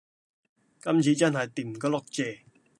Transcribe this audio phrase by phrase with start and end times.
[0.79, 2.39] 今次真係掂過碌蔗